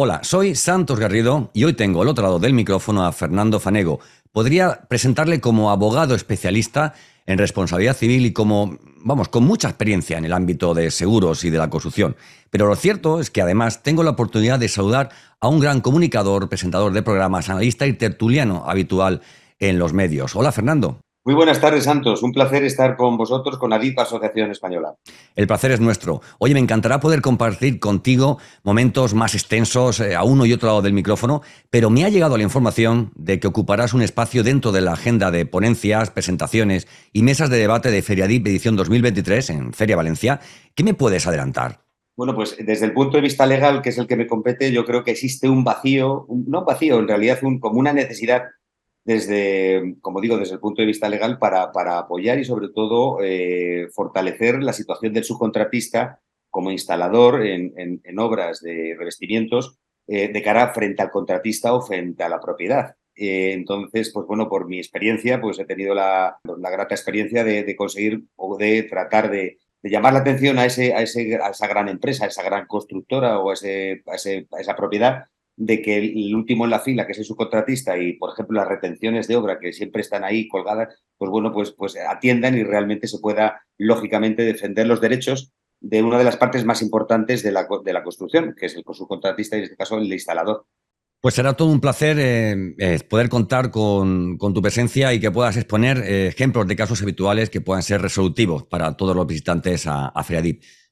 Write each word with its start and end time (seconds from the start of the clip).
Hola, 0.00 0.20
soy 0.22 0.54
Santos 0.54 1.00
Garrido 1.00 1.50
y 1.52 1.64
hoy 1.64 1.72
tengo 1.72 2.02
al 2.02 2.06
otro 2.06 2.22
lado 2.22 2.38
del 2.38 2.52
micrófono 2.52 3.04
a 3.04 3.10
Fernando 3.10 3.58
Fanego. 3.58 3.98
Podría 4.30 4.82
presentarle 4.88 5.40
como 5.40 5.72
abogado 5.72 6.14
especialista 6.14 6.94
en 7.26 7.36
responsabilidad 7.36 7.96
civil 7.96 8.24
y 8.24 8.32
como, 8.32 8.78
vamos, 8.98 9.28
con 9.28 9.42
mucha 9.42 9.66
experiencia 9.66 10.16
en 10.16 10.24
el 10.24 10.32
ámbito 10.32 10.72
de 10.72 10.92
seguros 10.92 11.42
y 11.42 11.50
de 11.50 11.58
la 11.58 11.68
construcción. 11.68 12.14
Pero 12.48 12.68
lo 12.68 12.76
cierto 12.76 13.18
es 13.18 13.32
que 13.32 13.42
además 13.42 13.82
tengo 13.82 14.04
la 14.04 14.10
oportunidad 14.10 14.60
de 14.60 14.68
saludar 14.68 15.08
a 15.40 15.48
un 15.48 15.58
gran 15.58 15.80
comunicador, 15.80 16.48
presentador 16.48 16.92
de 16.92 17.02
programas, 17.02 17.48
analista 17.48 17.84
y 17.84 17.94
tertuliano 17.94 18.70
habitual 18.70 19.20
en 19.58 19.80
los 19.80 19.94
medios. 19.94 20.36
Hola, 20.36 20.52
Fernando. 20.52 21.00
Muy 21.28 21.34
buenas 21.34 21.60
tardes, 21.60 21.84
Santos. 21.84 22.22
Un 22.22 22.32
placer 22.32 22.64
estar 22.64 22.96
con 22.96 23.18
vosotros, 23.18 23.58
con 23.58 23.70
ADIP 23.74 23.98
Asociación 23.98 24.50
Española. 24.50 24.94
El 25.36 25.46
placer 25.46 25.72
es 25.72 25.78
nuestro. 25.78 26.22
Oye, 26.38 26.54
me 26.54 26.60
encantará 26.60 27.00
poder 27.00 27.20
compartir 27.20 27.80
contigo 27.80 28.38
momentos 28.62 29.12
más 29.12 29.34
extensos 29.34 30.00
eh, 30.00 30.14
a 30.14 30.24
uno 30.24 30.46
y 30.46 30.54
otro 30.54 30.68
lado 30.68 30.80
del 30.80 30.94
micrófono, 30.94 31.42
pero 31.68 31.90
me 31.90 32.06
ha 32.06 32.08
llegado 32.08 32.38
la 32.38 32.44
información 32.44 33.12
de 33.14 33.38
que 33.40 33.46
ocuparás 33.46 33.92
un 33.92 34.00
espacio 34.00 34.42
dentro 34.42 34.72
de 34.72 34.80
la 34.80 34.94
agenda 34.94 35.30
de 35.30 35.44
ponencias, 35.44 36.10
presentaciones 36.10 36.88
y 37.12 37.22
mesas 37.22 37.50
de 37.50 37.58
debate 37.58 37.90
de 37.90 38.00
FeriaDIP 38.00 38.46
edición 38.46 38.76
2023 38.76 39.50
en 39.50 39.74
Feria 39.74 39.96
Valencia. 39.96 40.40
¿Qué 40.74 40.82
me 40.82 40.94
puedes 40.94 41.26
adelantar? 41.26 41.82
Bueno, 42.16 42.34
pues 42.34 42.56
desde 42.58 42.86
el 42.86 42.94
punto 42.94 43.18
de 43.18 43.24
vista 43.24 43.44
legal, 43.44 43.82
que 43.82 43.90
es 43.90 43.98
el 43.98 44.06
que 44.06 44.16
me 44.16 44.26
compete, 44.26 44.72
yo 44.72 44.86
creo 44.86 45.04
que 45.04 45.10
existe 45.10 45.46
un 45.46 45.62
vacío, 45.62 46.26
no 46.30 46.64
vacío, 46.64 46.98
en 46.98 47.06
realidad 47.06 47.38
un, 47.42 47.60
como 47.60 47.78
una 47.78 47.92
necesidad 47.92 48.44
desde, 49.08 49.94
como 50.02 50.20
digo, 50.20 50.36
desde 50.36 50.52
el 50.52 50.60
punto 50.60 50.82
de 50.82 50.86
vista 50.86 51.08
legal 51.08 51.38
para, 51.38 51.72
para 51.72 51.96
apoyar 51.96 52.38
y 52.38 52.44
sobre 52.44 52.68
todo 52.68 53.20
eh, 53.22 53.88
fortalecer 53.90 54.62
la 54.62 54.74
situación 54.74 55.14
del 55.14 55.24
subcontratista 55.24 56.20
como 56.50 56.70
instalador 56.70 57.46
en, 57.46 57.72
en, 57.74 58.18
obras 58.18 58.60
de 58.60 58.94
revestimientos 58.98 59.78
eh, 60.06 60.30
de 60.30 60.42
cara 60.42 60.74
frente 60.74 61.00
al 61.00 61.10
contratista 61.10 61.72
o 61.72 61.80
frente 61.80 62.22
a 62.22 62.28
la 62.28 62.38
propiedad. 62.38 62.96
Eh, 63.14 63.52
entonces, 63.54 64.10
pues 64.12 64.26
bueno, 64.26 64.46
por 64.46 64.68
mi 64.68 64.76
experiencia, 64.76 65.40
pues 65.40 65.58
he 65.58 65.64
tenido 65.64 65.94
la, 65.94 66.38
la 66.44 66.70
grata 66.70 66.94
experiencia 66.94 67.44
de, 67.44 67.64
de, 67.64 67.76
conseguir 67.76 68.24
o 68.36 68.58
de 68.58 68.82
tratar 68.82 69.30
de, 69.30 69.56
de 69.80 69.90
llamar 69.90 70.12
la 70.12 70.18
atención 70.18 70.58
a, 70.58 70.66
ese, 70.66 70.92
a, 70.92 71.00
ese, 71.00 71.36
a, 71.36 71.48
esa 71.48 71.66
gran 71.66 71.88
empresa, 71.88 72.26
a 72.26 72.28
esa 72.28 72.42
gran 72.42 72.66
constructora 72.66 73.38
o 73.38 73.54
ese, 73.54 74.02
ese, 74.12 74.46
a 74.52 74.60
esa 74.60 74.76
propiedad 74.76 75.24
de 75.58 75.82
que 75.82 75.98
el 75.98 76.34
último 76.36 76.64
en 76.64 76.70
la 76.70 76.78
fila, 76.78 77.04
que 77.04 77.12
es 77.12 77.18
el 77.18 77.24
subcontratista, 77.24 77.98
y 77.98 78.12
por 78.12 78.30
ejemplo 78.32 78.60
las 78.60 78.68
retenciones 78.68 79.26
de 79.26 79.34
obra 79.34 79.58
que 79.58 79.72
siempre 79.72 80.02
están 80.02 80.22
ahí 80.22 80.46
colgadas, 80.46 81.02
pues 81.16 81.30
bueno, 81.32 81.52
pues, 81.52 81.72
pues 81.72 81.96
atiendan 81.96 82.56
y 82.56 82.62
realmente 82.62 83.08
se 83.08 83.18
pueda, 83.18 83.60
lógicamente, 83.76 84.44
defender 84.44 84.86
los 84.86 85.00
derechos 85.00 85.52
de 85.80 86.02
una 86.04 86.18
de 86.18 86.24
las 86.24 86.36
partes 86.36 86.64
más 86.64 86.80
importantes 86.80 87.42
de 87.42 87.50
la, 87.50 87.66
de 87.84 87.92
la 87.92 88.04
construcción, 88.04 88.54
que 88.56 88.66
es 88.66 88.76
el 88.76 88.84
subcontratista 88.88 89.56
y 89.56 89.58
en 89.58 89.64
este 89.64 89.76
caso 89.76 89.98
el 89.98 90.12
instalador. 90.12 90.66
Pues 91.20 91.34
será 91.34 91.54
todo 91.54 91.72
un 91.72 91.80
placer 91.80 92.16
eh, 92.20 93.00
poder 93.08 93.28
contar 93.28 93.72
con, 93.72 94.38
con, 94.38 94.54
tu 94.54 94.62
presencia 94.62 95.12
y 95.12 95.18
que 95.18 95.32
puedas 95.32 95.56
exponer 95.56 95.98
eh, 95.98 96.28
ejemplos 96.28 96.68
de 96.68 96.76
casos 96.76 97.02
habituales 97.02 97.50
que 97.50 97.60
puedan 97.60 97.82
ser 97.82 98.00
resolutivos 98.00 98.62
para 98.62 98.96
todos 98.96 99.16
los 99.16 99.26
visitantes 99.26 99.88
a, 99.88 100.06
a. 100.06 100.24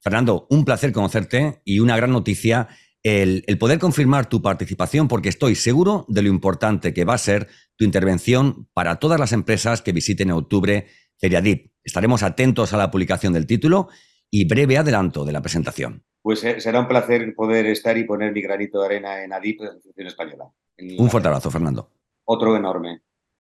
Fernando, 0.00 0.46
un 0.48 0.64
placer 0.64 0.92
conocerte 0.92 1.60
y 1.66 1.80
una 1.80 1.96
gran 1.98 2.12
noticia 2.12 2.68
el, 3.04 3.44
poder 3.58 3.78
confirmar 3.78 4.28
tu 4.28 4.42
participación 4.42 5.08
porque 5.08 5.28
estoy 5.28 5.54
seguro 5.54 6.06
de 6.08 6.22
lo 6.22 6.28
importante 6.28 6.94
que 6.94 7.04
va 7.04 7.14
a 7.14 7.18
ser 7.18 7.48
tu 7.76 7.84
intervención 7.84 8.66
para 8.72 8.96
todas 8.96 9.20
las 9.20 9.32
empresas 9.32 9.82
que 9.82 9.92
visiten 9.92 10.30
en 10.30 10.36
octubre 10.36 10.86
Feriadip. 11.18 11.72
Estaremos 11.84 12.22
atentos 12.22 12.72
a 12.72 12.78
la 12.78 12.90
publicación 12.90 13.34
del 13.34 13.46
título 13.46 13.88
y 14.30 14.48
breve 14.48 14.78
adelanto 14.78 15.24
de 15.24 15.32
la 15.32 15.42
presentación. 15.42 16.02
Pues 16.22 16.42
eh, 16.44 16.60
será 16.60 16.80
un 16.80 16.88
placer 16.88 17.34
poder 17.36 17.66
estar 17.66 17.96
y 17.98 18.04
poner 18.04 18.32
mi 18.32 18.40
granito 18.40 18.80
de 18.80 18.86
arena 18.86 19.22
en 19.22 19.32
ADIP, 19.34 19.60
la 19.60 19.68
Asociación 19.68 20.06
Española. 20.06 20.44
Un 20.98 21.10
fuerte 21.10 21.28
abrazo, 21.28 21.50
Fernando. 21.50 21.90
Otro 22.24 22.56
enorme. 22.56 23.02